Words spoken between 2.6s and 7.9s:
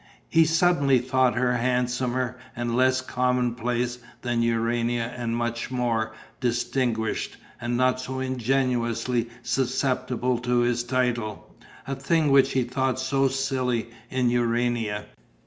less commonplace than Urania and much more distinguished and